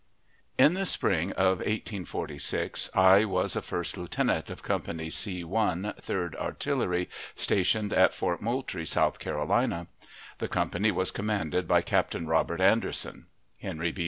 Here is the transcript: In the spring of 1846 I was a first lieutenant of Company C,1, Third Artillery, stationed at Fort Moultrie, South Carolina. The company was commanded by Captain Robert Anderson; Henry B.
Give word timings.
In 0.57 0.73
the 0.73 0.87
spring 0.87 1.31
of 1.33 1.57
1846 1.59 2.89
I 2.95 3.23
was 3.23 3.55
a 3.55 3.61
first 3.61 3.97
lieutenant 3.99 4.49
of 4.49 4.63
Company 4.63 5.11
C,1, 5.11 5.95
Third 6.01 6.35
Artillery, 6.37 7.07
stationed 7.35 7.93
at 7.93 8.11
Fort 8.11 8.41
Moultrie, 8.41 8.83
South 8.87 9.19
Carolina. 9.19 9.85
The 10.39 10.47
company 10.47 10.89
was 10.89 11.11
commanded 11.11 11.67
by 11.67 11.83
Captain 11.83 12.25
Robert 12.25 12.61
Anderson; 12.61 13.27
Henry 13.59 13.91
B. 13.91 13.99